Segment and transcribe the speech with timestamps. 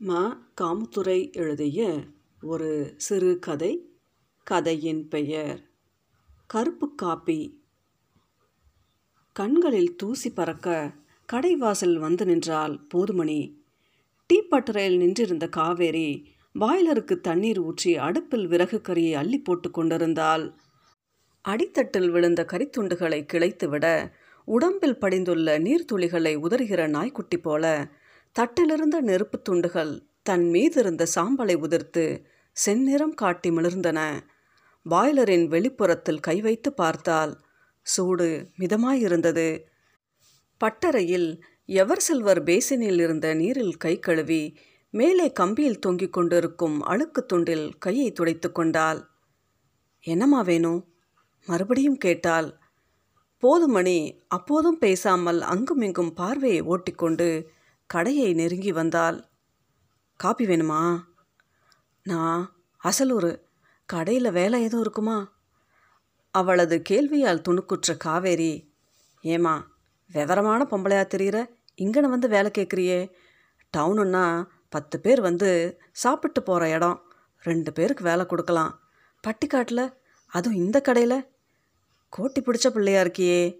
[0.00, 0.10] ம.
[0.60, 1.96] காமுத்துறை எழுதிய
[2.42, 3.70] ஒரு சிறுகதை
[4.42, 5.60] கதையின் பெயர்
[6.46, 7.66] கருப்பு காப்பி.
[9.32, 10.92] கண்களில் தூசி பறக்க
[11.32, 13.40] கடைவாசல் வந்து நின்றாள் போதுமணி.
[14.26, 20.54] டீ பட்டறையில் நின்றிருந்த காவேரி பாய்லருக்கு தண்ணீர் ஊற்றி அடுப்பில் விறகு கறியை அள்ளி போட்டு கொண்டிருந்தால்
[21.44, 24.12] அடித்தட்டில் விழுந்த கரித்துண்டுகளை கிளைத்துவிட
[24.44, 27.64] உடம்பில் படிந்துள்ள நீர்த்துளிகளை உதறுகிற நாய்க்குட்டி போல
[28.32, 32.24] தட்டிலிருந்த நெருப்புத் துண்டுகள் தன் மீதிருந்த சாம்பலை உதிர்த்து
[32.66, 34.20] செந்நிறம் காட்டி மிளர்ந்தன.
[34.90, 37.40] பாய்லரின் வெளிப்புறத்தில் கை வைத்து பார்த்தால்
[37.82, 39.62] சூடு மிதமாயிருந்தது.
[40.64, 44.58] பட்டறையில் எவர் சில்வர் பேசினில் இருந்த நீரில் கை கழுவி
[44.90, 49.08] மேலே கம்பியில் தொங்கிக் கொண்டிருக்கும் அழுக்கு துண்டில் கையை துடைத்து கொண்டாள்.
[50.00, 50.92] என்னம்மா வேணும்
[51.46, 52.58] மறுபடியும் கேட்டாள்.
[53.42, 57.50] போதுமணி அப்போதும் பேசாமல் அங்குமிங்கும் பார்வையை ஓட்டிக்கொண்டு
[57.88, 59.24] கடையை நெருங்கி வந்தாள்
[60.16, 61.04] காப்பி வேணுமா?
[62.02, 63.40] நான் அசலூர்
[63.86, 65.32] கடையில் வேலை எதுவும் இருக்குமா?
[66.30, 68.74] அவளது கேள்வியால் துணுக்குற்ற காவேரி
[69.22, 69.62] ஏமா
[70.12, 73.10] விவரமான பொம்பளையா தெரிகிற இங்கன வந்து வேலை கேட்குறியே
[73.76, 77.12] டவுனுன்னா பத்து பேர் வந்து சாப்பிட்டு போகிற இடம்.
[77.38, 78.80] ரெண்டு பேருக்கு வேலை கொடுக்கலாம்.
[79.26, 79.94] பட்டிக்காட்டில்?
[80.26, 81.26] அதுவும் இந்த கடையில்?
[82.18, 83.58] கோட்டி பிடிச்ச பிள்ளையா இருக்கியே.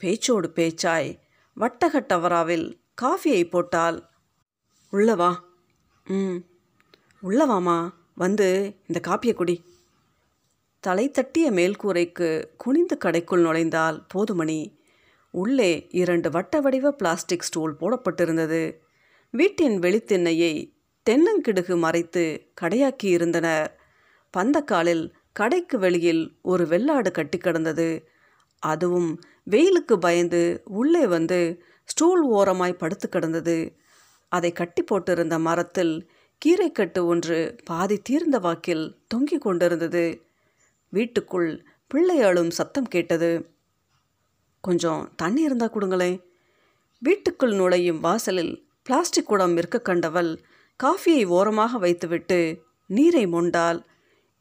[0.00, 1.18] பேச்சோடு பேச்சாய்
[1.56, 4.08] வட்டகட்டவராவில் காஃபியை போட்டால்
[4.92, 5.34] உள்ளவா
[6.06, 6.38] ம்.
[7.22, 9.64] உள்ளவாமா வந்து இந்த காப்பியை குடி.
[10.80, 14.60] தலை தட்டிய மேல்கூரைக்கு குனிந்து கடைக்குள் நுழைந்தால் போதுமணி.
[15.30, 18.62] உள்ளே இரண்டு வட்ட வடிவ பிளாஸ்டிக் ஸ்டூல் போடப்பட்டிருந்தது.
[19.30, 20.52] வீட்டின் வெளித்திண்ணையை
[21.06, 23.80] தென்னங்கிடுகு மறைத்து கடையாக்கி இருந்தனர்
[24.34, 28.08] பந்தக்காலில் கடைக்கு வெளியில் ஒரு வெள்ளாடு கட்டி கிடந்தது.
[28.62, 33.56] அதுவும் வெயிலுக்கு பயந்து உள்ளே வந்து ஸ்டூல் ஓரமாய் படுத்து கிடந்தது.
[34.32, 35.94] அதை கட்டி போட்டிருந்த மரத்தில்
[36.42, 40.04] கீரைக்கட்டு ஒன்று பாதி தீர்ந்த வாக்கில் தொங்கிக் கொண்டிருந்தது.
[40.88, 41.50] வீட்டுக்குள்
[41.86, 43.30] பிள்ளை அழும் சத்தம் கேட்டது.
[44.60, 46.18] கொஞ்சம் தண்ணி இருந்தால் கொடுங்களேன்.
[46.98, 50.30] வீட்டுக்குள் நுழையும் வாசலில் பிளாஸ்டிக் குடம் இருக்க கண்டவள்
[50.80, 52.38] காஃபியை ஓரமாக வைத்துவிட்டு
[52.86, 53.80] நீரை மொண்டால்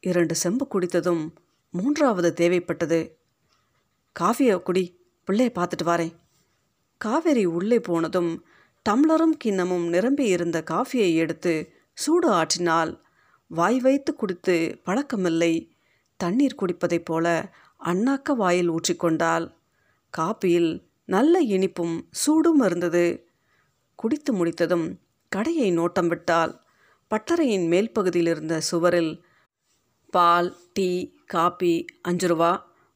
[0.01, 1.23] இரண்டு செம்பு குடித்ததும்
[1.71, 2.99] மூன்றாவது தேவைப்பட்டது.
[4.19, 4.83] காஃபியை குடி
[5.25, 6.13] பிள்ளையை பார்த்துட்டு வரேன்.
[6.97, 8.31] காவேரி உள்ளே போனதும்
[8.89, 11.53] டம்ளரும் கிண்ணமும் நிரம்பி இருந்த காஃபியை எடுத்து
[11.93, 12.91] சூடு ஆற்றினால்
[13.51, 15.53] வாய் வைத்து குடித்து பழக்கமில்லை.
[16.19, 17.25] தண்ணீர் குடிப்பதைப் போல
[17.85, 19.45] அண்ணாக்க வாயில் ஊற்றிக்கொண்டால்
[20.13, 20.71] காப்பியில்
[21.05, 23.05] நல்ல இனிப்பும் சூடும் இருந்தது.
[23.95, 24.87] குடித்து முடித்ததும்
[25.31, 26.53] கடையை நோட்டம் விட்டால்
[27.11, 29.13] பட்டறையின் மேல் பகுதியில் இருந்த சுவரில்
[30.13, 30.89] பால் டீ
[31.25, 32.51] காப்பி அஞ்சு ரூபா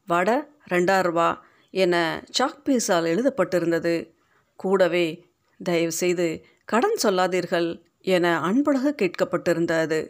[0.07, 0.37] வடை
[0.69, 1.29] ரெண்டாயிரம் ரூபா
[1.71, 4.13] என சாக்பீஸால் எழுதப்பட்டிருந்தது.
[4.55, 5.27] கூடவே
[5.63, 10.07] தயவுசெய்து கடன் சொல்லாதீர்கள் என அன்பழக கேட்கப்பட்டிருந்தது.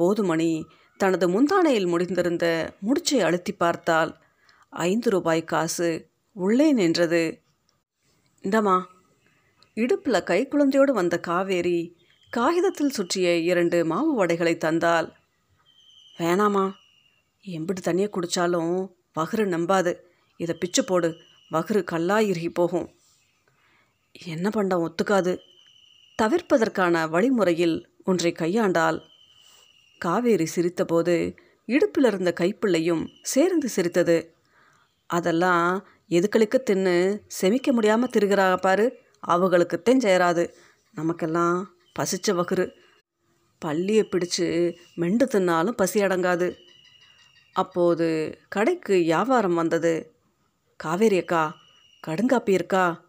[0.00, 0.64] போதுமணி
[0.96, 4.22] தனது முந்தானையில் முடிந்திருந்த முடிச்சை அழுத்தி பார்த்தால்
[4.70, 7.40] ஐந்து ரூபாய் காசு உள்ளே நின்றது.
[8.42, 8.84] இந்தம்மா.
[9.74, 11.96] இடுப்பில் கைக்குழந்தையோடு வந்த காவேரி
[12.30, 15.12] காகிதத்தில் சுற்றிய இரண்டு மாவு வடைகளை தந்தால்
[16.18, 16.72] வேணாமா
[17.46, 20.05] எம்பிட்டு தண்ணியை குடித்தாலும் பகரு நம்பாது.
[20.36, 21.16] இதை பிச்சு போடு.
[21.52, 22.94] வகுறு கல்லா இறுகி போகும்.
[24.26, 25.38] என்ன பண்டம் ஒத்துக்காது?
[26.22, 29.00] தவிர்ப்பதற்கான வழிமுறையில் ஒன்றை கையாண்டால்.
[29.98, 34.34] காவேரி சிரித்தபோது இடுப்பில் இருந்த கைப்பிள்ளையும் சேர்ந்து சிரித்தது.
[35.06, 38.98] அதெல்லாம் எதுக்களுக்கு தின்னு செமிக்க முடியாமல் திருகிறா பாரு.
[39.28, 40.52] அவங்களுக்குத்தான் சேராது
[40.94, 42.70] நமக்கெல்லாம் பசிச்ச வகுறு
[43.58, 46.56] பள்ளியை பிடிச்சு மெண்டு தின்னாலும் பசி அடங்காது.
[47.52, 50.15] அப்போது கடைக்கு வியாபாரம் வந்தது.
[50.76, 51.56] காவேரி அக்கா
[52.06, 53.04] கடுங்காப்பி இருக்கா?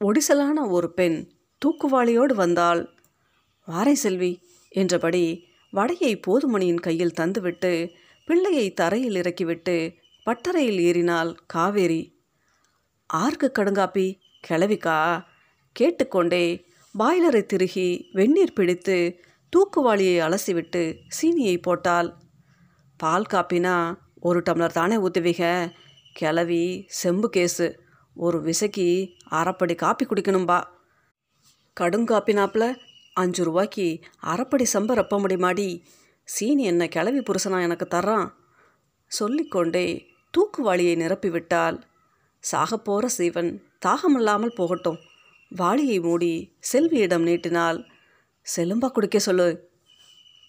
[0.00, 2.82] ஒடிசலான ஒரு பெண் தூக்குவாளியோடு வந்தாள்.
[3.68, 7.90] வாரை செல்வி என்றபடி வடையை போதுமணியின் கையில் தந்துவிட்டு
[8.26, 9.94] பிள்ளையை தரையில் இறக்கிவிட்டு
[10.24, 12.02] பட்டறையில் ஏறினாள் காவேரி.
[13.06, 15.24] ஆர்க்கு கடுங்காப்பி கிளவிக்கா?
[15.72, 16.66] கேட்டுக்கொண்டே
[16.98, 19.20] பாய்லரை திருகி வெந்நீர் பிடித்து
[19.56, 22.14] தூக்குவாளியை அலசிவிட்டு சீனியை போட்டாள்.
[22.96, 25.44] பால் காப்பினா ஒரு டம்ளர் தானே ஊற்றுவீங்க
[26.16, 27.66] கிளவி செம்பு கேஸு
[28.16, 28.86] ஒரு விசைக்கு
[29.30, 30.58] அரைப்படி காப்பி குடிக்கணும்பா.
[31.80, 32.68] கடுங்காப்பினாப்பில்
[33.14, 33.86] அஞ்சு ரூபாய்க்கு
[34.22, 35.68] அரைப்படி சம்ப ரப்ப முடியுமாடி
[36.24, 38.28] சீனி என்ன கிளவி புருஷனா எனக்கு தர்றான்.
[39.06, 39.86] சொல்லிக்கொண்டே
[40.34, 41.76] தூக்குவாளியை நிரப்பிவிட்டால்
[42.52, 43.50] சாகப்போகிற சீவன்
[43.86, 44.98] தாகமில்லாமல் போகட்டும்.
[45.50, 46.32] வாளியை மூடி
[46.72, 47.78] செல்வியிடம் நீட்டினால்
[48.46, 49.48] செலும்பா குடிக்க சொல்லு.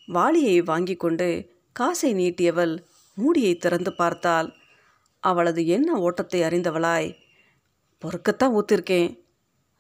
[0.08, 1.30] வாளியை வாங்கி கொண்டு
[1.72, 2.74] காசை நீட்டியவள்
[3.18, 4.50] மூடியை திறந்து பார்த்தால்
[5.24, 7.10] அவளது என்ன ஓட்டத்தை அறிந்தவளாய்.
[8.02, 9.10] பொறுக்கத்தான் ஊத்திருக்கேன்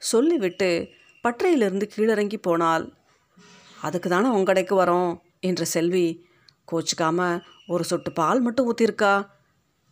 [0.01, 0.69] சொல்லிவிட்டு
[1.23, 2.85] பற்றையிலிருந்து கீழிறங்கி போனாள்.
[3.81, 6.07] அதுக்கு தானே உங்க கடைக்கு வரோம் என்ற செல்வி.
[6.71, 7.19] கோச்சிக்காம
[7.67, 9.13] ஒரு சொட்டு பால் மட்டும் ஊற்றிருக்கா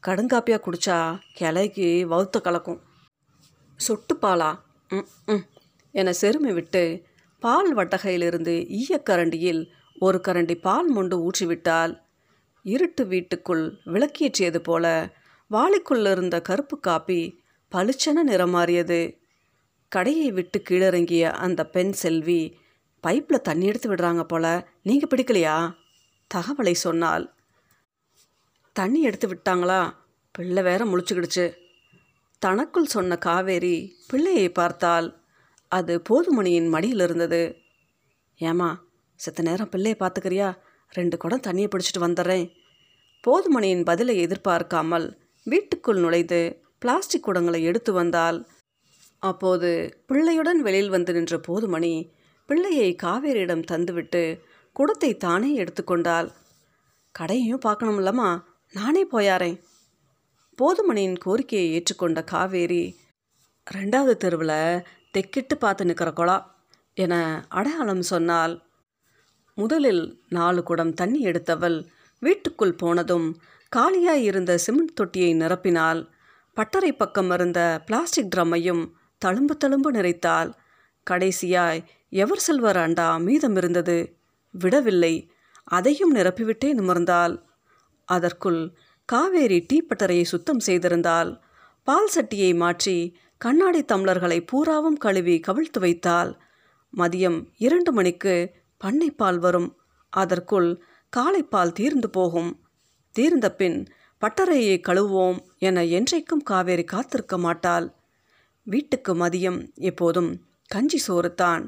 [0.03, 0.97] கடுங்காப்பியாக குடிச்சா
[1.37, 2.79] கிளைக்கு வவுத்த கலக்கும்.
[3.79, 4.49] சொட்டு பாலா?
[4.89, 5.43] ம் ம்
[5.93, 6.83] என செருமை விட்டு
[7.41, 9.61] பால் வட்டகையிலிருந்து ஈயக்கரண்டியில்
[9.97, 11.93] ஒரு கரண்டி பால் மொண்டு ஊற்றிவிட்டால்
[12.65, 14.85] இருட்டு வீட்டுக்குள் விளக்கேற்றியது போல
[15.51, 19.19] வாளிக்குள்ள இருந்த கருப்பு காப்பி பளிச்சென நிறம் மாறியது
[19.89, 22.57] கடையை விட்டு கீழிறங்கிய அந்த பெண் செல்வி
[23.03, 25.75] பைப்பில் தண்ணி எடுத்து விடுறாங்க போல நீங்கள் பிடிக்கலையா?
[26.33, 27.33] தகவலை சொன்னால்
[28.73, 29.93] தண்ணி எடுத்து விட்டாங்களா?
[30.31, 31.53] பிள்ளை வேற முழிச்சுக்கிடுச்சு.
[32.39, 35.23] தனக்குள் சொன்ன காவேரி பிள்ளையை பார்த்தால்
[35.67, 37.57] அது போதுமணியின் மடியில் இருந்தது.
[38.39, 38.79] ஏமா
[39.15, 40.57] செத்த நேரம் பிள்ளையை பார்த்துக்கிறியா?
[40.89, 42.51] ரெண்டு குடம் தண்ணியை பிடிச்சிட்டு வந்துடுறேன்.
[43.27, 45.07] போதுமணியின் பதிலை எதிர்பார்க்காமல்
[45.47, 46.39] வீட்டுக்குள் நுழைந்து
[46.79, 48.39] பிளாஸ்டிக் குடங்களை எடுத்து வந்தால்
[49.23, 49.69] அப்போது
[50.07, 51.93] பிள்ளையுடன் வெளியில் வந்து நின்ற போதுமணி
[52.49, 54.23] பிள்ளையை காவேரியிடம் தந்துவிட்டு
[54.75, 56.27] குடத்தை தானே எடுத்துக்கொண்டாள்
[57.15, 58.29] கடையையும் பார்க்கணும்லம்மா
[58.73, 59.57] நானே போயாரேன்
[60.59, 62.83] போதுமணியின் கோரிக்கையை ஏற்றுக்கொண்ட காவேரி
[63.67, 64.83] ரெண்டாவது தெருவில்
[65.13, 66.37] தெக்கிட்டு பார்த்து நிற்கிற குளா
[66.97, 67.13] என
[67.49, 68.53] அடையாளம் சொன்னால்
[69.57, 71.77] முதலில் நாலு குடம் தண்ணி எடுத்தவள்
[72.21, 73.27] வீட்டுக்குள் போனதும்
[73.71, 76.01] காலியாயிருந்த சிமெண்ட் தொட்டியை நிரப்பினாள்
[76.57, 78.83] பட்டறை பக்கம் இருந்த பிளாஸ்டிக் ட்ரம்மையும்
[79.21, 80.51] தழும்பு தழும்பு நிறைத்தாள்
[81.07, 83.97] கடைசியாய் எவர் செல்வர் அண்டா மீதம் இருந்தது.
[84.53, 85.13] விடவில்லை
[85.63, 87.35] அதையும் நிரப்பிவிட்டே நிமிர்ந்தாள்
[88.05, 88.61] அதற்குள்
[89.05, 91.31] காவேரி டீ பட்டறையை சுத்தம் செய்திருந்தாள்
[91.87, 92.97] பால் சட்டியை மாற்றி
[93.37, 96.31] கண்ணாடி தம்ளர்களை பூராவும் கழுவி கவிழ்த்து வைத்தாள்
[96.93, 98.35] மதியம் இரண்டு மணிக்கு
[98.81, 99.69] பண்ணைப்பால் வரும்
[100.13, 100.69] அதற்குள்
[101.13, 102.51] காலைப்பால் தீர்ந்து போகும்.
[103.15, 103.77] தீர்ந்த பின்
[104.21, 107.87] பட்டறையை கழுவோம் என என்றைக்கும் காவேரி காத்திருக்க மாட்டாள்.
[108.67, 109.59] வீட்டுக்கு மதியம்.
[109.89, 110.29] எப்போதும்
[110.71, 111.63] கஞ்சி சோறுத்தான்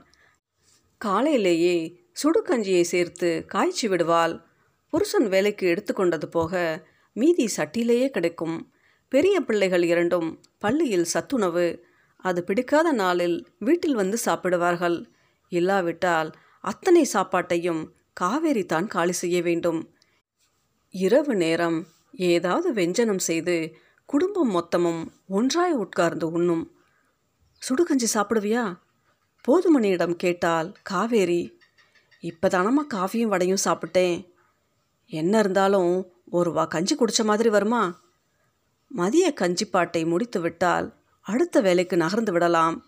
[1.01, 1.75] காலையிலேயே
[2.11, 4.33] சுடு கஞ்சியை சேர்த்து காய்ச்சி விடுவாள்.
[4.93, 6.61] புருஷன் வேலைக்கு எடுத்துக்கொண்டது போக
[7.15, 8.57] மீதி சட்டிலேயே கிடைக்கும்.
[9.11, 11.67] பெரிய பிள்ளைகள் இரண்டும் பள்ளியில் சத்துணவு.
[12.15, 14.97] அது பிடிக்காத நாளில் வீட்டில் வந்து சாப்பிடுவார்கள்.
[15.51, 16.29] இல்லாவிட்டால்
[16.63, 17.83] அத்தனை சாப்பாட்டையும்
[18.13, 19.79] காவேரி தான் காலி செய்ய வேண்டும்.
[20.97, 23.55] இரவு நேரம் ஏதாவது வெஞ்சனம் செய்து
[24.05, 26.71] குடும்பம் மொத்தமும் ஒன்றாய் உட்கார்ந்து உண்ணும்.
[27.61, 28.77] சுடுகஞ்சி சாப்பிடுவியா?
[29.47, 31.59] போதுமணியிடம் கேட்டால் காவேரி
[32.21, 34.15] இப்போதானம்மா காஃபியும் வடையும் சாப்பிட்டேன்.
[35.07, 35.93] என்ன இருந்தாலும்
[36.29, 37.99] ஒரு வா கஞ்சி குடித்த மாதிரி வருமா?
[38.87, 42.85] மதிய கஞ்சிப்பாட்டை முடித்து விட்டால் அடுத்த வேலைக்கு நகர்ந்து விடலாம்.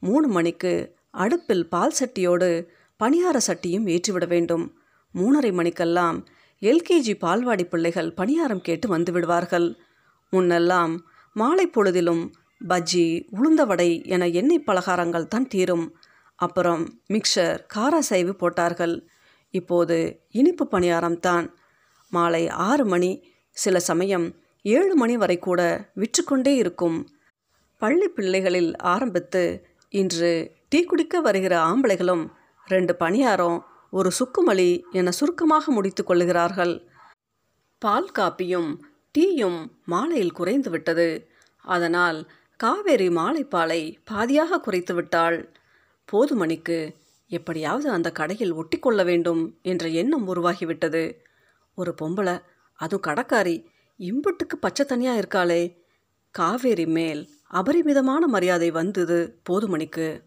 [0.00, 2.66] மூணு மணிக்கு அடுப்பில் பால் சட்டியோடு
[3.00, 4.64] பணியார சட்டியும் ஏற்றிவிட வேண்டும்.
[5.14, 6.18] மூணரை மணிக்கெல்லாம்
[6.62, 9.66] எல்கேஜி பால்வாடி பிள்ளைகள் பணியாரம் கேட்டு வந்து விடுவார்கள்
[10.32, 10.92] முன்னெல்லாம்
[11.36, 12.22] மாலை பொழுதிலும்
[12.68, 13.06] பஜ்ஜி
[13.36, 15.86] உளுந்தவடை என எண்ணெய் பலகாரங்கள் தான் தீரும்.
[16.36, 18.94] அப்புறம் மிக்சர் காரசைவு போட்டார்கள்.
[19.54, 19.96] இப்போது
[20.30, 21.46] இனிப்பு பணியாரம்தான்
[22.12, 23.10] மாலை ஆறு மணி
[23.56, 24.26] சில சமயம்
[24.62, 25.60] ஏழு மணி வரை கூட
[25.94, 26.98] விற்றுக்கொண்டே இருக்கும்.
[27.78, 29.44] பள்ளி பிள்ளைகளில் ஆரம்பித்து
[29.88, 30.32] இன்று
[30.68, 32.24] டீ குடிக்க வருகிற ஆம்பளைகளும்
[32.66, 33.58] ரெண்டு பணியாரம்
[33.92, 36.90] ஒரு சுக்குமலி என சுருக்கமாக முடித்து கொள்ளுகிறார்கள்
[37.78, 38.78] பால் காப்பியும்
[39.18, 41.28] டீயும் மாலையில் குறைந்து விட்டது.
[41.60, 45.54] அதனால் காவேரி மாலைப்பாலை பாதியாக குறைத்து விட்டாள்.
[46.12, 46.94] போதுமணிக்கு
[47.28, 51.16] எப்படியாவது அந்த கடையில் ஒட்டிக்கொள்ள வேண்டும் என்ற எண்ணம் உருவாகிவிட்டது.
[51.74, 52.42] ஒரு பொம்பளை
[52.74, 53.64] அதுவும் கடக்காரி
[53.98, 55.76] இம்புட்டுக்கு பச்சை தனியாக இருக்காளே.
[56.30, 60.22] காவேரி மேல் அபரிமிதமான மரியாதை வந்தது போதுமணிக்கு.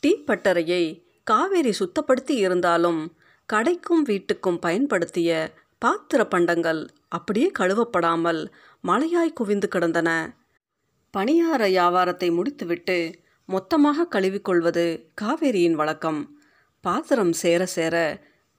[0.00, 3.00] டீ பட்டறையை காவேரி சுத்தப்படுத்தி இருந்தாலும்
[3.48, 5.30] கடைக்கும் வீட்டுக்கும் பயன்படுத்திய
[5.78, 8.40] பாத்திர பண்டங்கள் அப்படியே கழுவப்படாமல்
[8.84, 10.10] மலையாய் குவிந்து கிடந்தன.
[11.14, 12.98] பணியார வியாபாரத்தை முடித்துவிட்டு
[13.48, 14.84] மொத்தமாக கழுவிக்கொள்வது
[15.20, 16.20] காவேரியின் வழக்கம்.
[16.84, 17.96] பாத்திரம் சேர சேர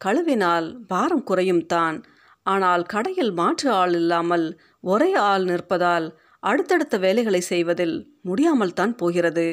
[0.01, 1.98] கழுவினால் பாரம் குறையும் தான்.
[2.46, 4.48] ஆனால் கடையில் மாற்று ஆள் இல்லாமல்
[4.84, 6.08] ஒரே ஆள் நிற்பதால்
[6.43, 9.48] அடுத்தடுத்த வேலைகளை செய்வதில் முடியாமல் தான் போகிறது.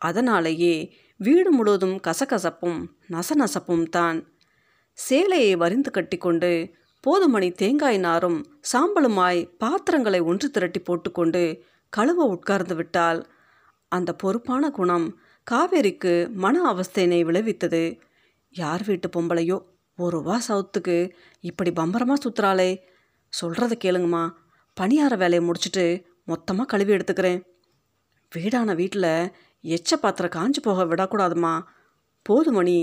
[0.00, 0.74] அதனாலேயே
[1.20, 2.78] வீடு முழுவதும் கசகசப்பும்
[3.14, 4.18] நசநசப்பும் தான்.
[4.98, 6.50] சேலையை வரிந்து கட்டிக்கொண்டு
[7.04, 8.38] போதுமணி தேங்காய் நாரும்
[8.70, 11.42] சாம்பலுமாய் பாத்திரங்களை ஒன்று திரட்டி போட்டுக்கொண்டு
[11.92, 13.20] கழுவ உட்கார்ந்து விட்டால்
[13.92, 15.06] அந்த பொறுப்பான குணம்
[15.46, 17.82] காவேரிக்கு மன அவஸ்தையினை விளைவித்தது.
[18.54, 19.58] யார் வீட்டு பொம்பளையோ
[19.98, 20.96] ஒரு ரூபா சவுத்துக்கு
[21.50, 22.70] இப்படி பம்பரமாக சுற்றுறாளே
[23.32, 24.24] சொல்கிறத கேளுங்கம்மா
[24.76, 25.84] பணியார வேலையை முடிச்சுட்டு
[26.24, 27.40] மொத்தமாக கழுவி எடுத்துக்கிறேன்.
[28.32, 29.12] வீடான வீட்டில்
[29.64, 31.54] எச்ச பாத்திரம் காஞ்சு போக விடக்கூடாதுமா.
[32.26, 32.78] போதுமணி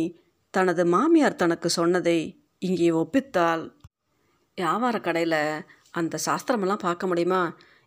[0.53, 2.17] தனது மாமியார் தனக்கு சொன்னதை
[2.59, 3.63] இங்கே ஒப்பித்தால்
[4.57, 5.41] வியாபார கடையில்
[5.91, 7.41] அந்த சாஸ்திரமெல்லாம் பார்க்க முடியுமா?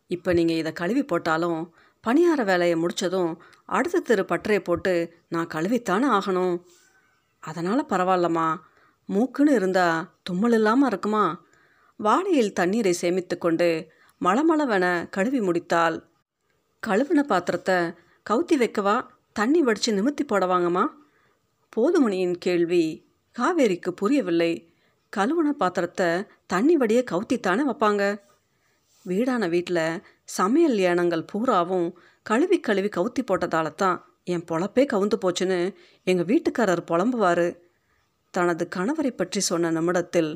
[0.07, 1.61] இப்போ நீங்கள் இதை கழுவி போட்டாலும்
[2.05, 3.33] பணியார வேலையை முடித்ததும்
[3.77, 4.93] அடுத்த திரு பட்டறையை போட்டு
[5.29, 6.55] நான் கழுவித்தானே ஆகணும்.
[7.43, 8.49] அதனால் பரவாயில்லம்மா.
[9.09, 11.25] மூக்குன்னு இருந்தால் தும்மல் இல்லாமல் இருக்குமா?
[12.01, 13.69] வாளியில் தண்ணீரை சேமித்து கொண்டு
[14.21, 15.97] மளமளவென கழுவி முடித்தாள்.
[16.83, 17.79] கழுவின பாத்திரத்தை
[18.27, 19.07] கவுத்தி வைக்கவா?
[19.33, 20.85] தண்ணி வடித்து நிமித்தி போடவாங்கம்மா?
[21.77, 22.85] போதுமணியின் கேள்வி
[23.37, 24.53] காவேரிக்கு புரியவில்லை.
[25.17, 26.09] கழுவுன பாத்திரத்தை
[26.47, 28.03] தண்ணி வடிய கவுத்தித்தானே வைப்பாங்க.
[29.07, 31.89] வீடான வீட்டில் சமையல் ஏனங்கள் பூராவும்
[32.23, 35.59] கழுவி கழுவி கவுத்தி போட்டதால தான் என் பொழப்பே கவுந்து போச்சுன்னு
[36.05, 37.47] எங்கள் வீட்டுக்காரர் புலம்புவார்.
[38.35, 40.33] தனது கணவரை பற்றி சொன்ன நிமிடத்தில்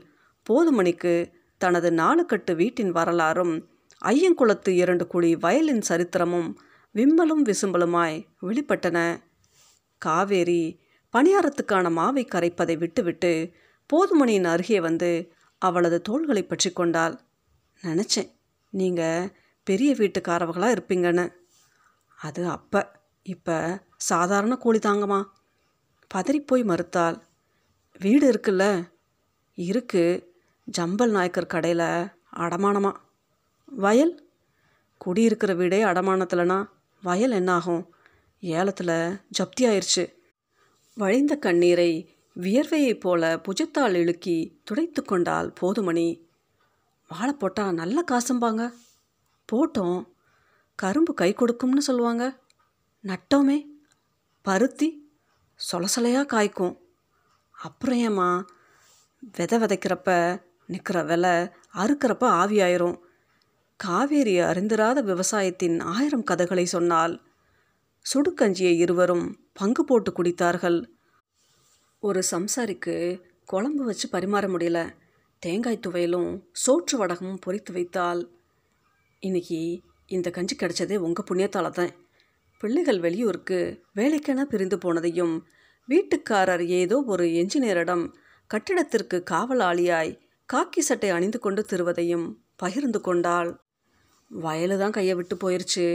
[0.46, 1.14] போதுமணிக்கு
[1.60, 3.54] தனது நாலுக்கட்டு வீட்டின் வரலாறும்
[4.02, 6.48] ஐயங்குளத்து இரண்டு குழி வயலின் சரித்திரமும்
[6.94, 9.20] விம்மலும் விசும்பலுமாய் வெளிப்பட்டன.
[9.98, 10.80] காவேரி
[11.12, 13.52] பணியாரத்துக்கான மாவை கரைப்பதை விட்டுவிட்டு
[13.92, 17.20] போதுமணியின் அருகே வந்து அவளது தோள்களை பற்றி கொண்டாள்.
[17.82, 18.30] நினச்சேன்.
[18.70, 19.32] நீங்கள்
[19.62, 21.32] பெரிய வீட்டுக்காரவங்களாக இருப்பீங்கன்னு.
[22.16, 22.90] அது அப்போ.
[23.22, 25.24] இப்போ சாதாரண கூலி தாங்கம்மா.
[26.14, 27.20] பதறிப்போய் மறுத்தாள்.
[27.98, 28.90] வீடு இருக்குல்ல.
[29.54, 30.34] இருக்கு.
[30.78, 32.92] ஜம்பல் நாயக்கர் கடையில் அடமானமா.
[33.64, 34.32] வயல்?
[34.98, 36.72] குடியிருக்கிற வீடே அடமானத்தில்னா
[37.04, 37.94] வயல் என்னாகும்?
[38.40, 40.14] ஏலத்தில் ஜப்தி ஆயிடுச்சு
[40.94, 46.20] வழிந்த கண்ணீரை வியர்வையைப் போல புஜத்தால் இழுக்கி துடைத்து கொண்டால் போதுமணி.
[47.08, 48.73] வாழை போட்டால் நல்ல காசும்பாங்க.
[49.52, 50.06] போட்டோம்.
[50.75, 52.38] கரும்பு கை கொடுக்கும்னு சொல்லுவாங்க.
[53.04, 53.64] நட்டோமே.
[54.42, 55.11] பருத்தி
[55.73, 56.78] சொலசலையாக காய்க்கும்.
[57.50, 58.44] அப்புறம் ஏம்மா?
[59.20, 61.30] விதை விதைக்கிறப்ப நிற்கிற விலை
[61.75, 62.99] அறுக்கிறப்ப ஆவியாயிரும்.
[63.80, 67.14] காவேரி அறிந்திராத விவசாயத்தின் ஆயிரம் கதைகளை சொன்னால்
[68.06, 70.84] சுடுக்கஞ்சியை இருவரும் பங்கு போட்டு குடித்தார்கள்.
[71.98, 72.94] ஒரு சம்சாரிக்கு
[73.44, 74.78] குழம்பு வச்சு பரிமாற முடியல.
[75.38, 76.30] தேங்காய் துவையலும்
[76.66, 78.22] சோற்று வடகமும் பொரித்து வைத்தால்
[79.20, 81.92] இன்னைக்கு இந்த கஞ்சி கிடைச்சதே உங்கள் புண்ணியத்தால் தான்.
[82.58, 83.58] பிள்ளைகள் வெளியூருக்கு
[83.96, 85.34] வேலைக்கென பிரிந்து போனதையும்
[85.88, 88.06] வீட்டுக்காரர் ஏதோ ஒரு என்ஜினியரிடம்
[88.50, 92.26] கட்டிடத்திற்கு காவலாளியாய் காக்கி சட்டை அணிந்து கொண்டு திருவதையும்
[92.56, 93.52] பகிர்ந்து கொண்டாள்.
[94.42, 95.86] வயலு தான் கையை விட்டு போயிருச்சு.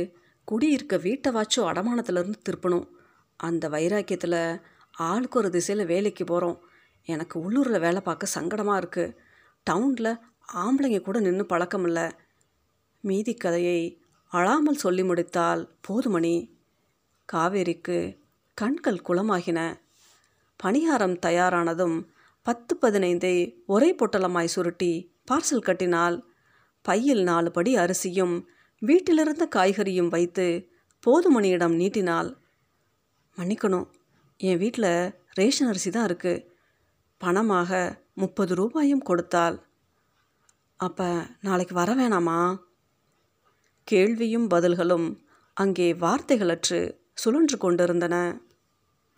[0.47, 2.87] குடியிருக்க வீட்டை வாச்சும் அடமானத்திலிருந்து திருப்பணும்.
[3.39, 4.41] அந்த வைராக்கியத்தில்
[5.07, 6.57] ஆளுக்கு ஒரு திசையில் வேலைக்கு போகிறோம்
[7.07, 9.15] எனக்கு உள்ளூரில் வேலை பார்க்க சங்கடமாக இருக்குது
[9.67, 10.11] டவுனில்
[10.63, 12.07] ஆம்பளைங்க கூட நின்று பழக்கம் இல்லை.
[13.03, 13.79] மீதி கதையை
[14.31, 16.35] அழாமல் சொல்லி முடித்தால் போதுமணி
[17.29, 17.97] காவேரிக்கு
[18.57, 19.59] கண்கள் குளமாகின.
[20.59, 21.97] பணியாரம் தயாரானதும்
[22.45, 24.91] பத்து பதினைந்தை ஒரே பொட்டலமாய் சுருட்டி
[25.31, 26.17] பார்சல் கட்டினால்
[26.85, 28.35] பையில் நாலு படி அரிசியும்
[28.81, 30.45] வீட்டிலிருந்த காய்கறியும் வைத்து
[31.03, 32.29] போதுமணியிடம் நீட்டினாள்.
[33.37, 33.87] மன்னிக்கணும்
[34.39, 34.91] என் வீட்டில்
[35.39, 36.45] ரேஷன் அரிசி தான் இருக்குது
[37.21, 37.71] பணமாக
[38.13, 39.57] முப்பது ரூபாயும் கொடுத்தாள்.
[40.79, 41.07] அப்போ
[41.41, 42.39] நாளைக்கு வர வேணாமா?
[43.87, 45.07] கேள்வியும் பதில்களும்
[45.57, 46.79] அங்கே வார்த்தைகளற்று
[47.13, 48.15] சுழன்று கொண்டிருந்தன.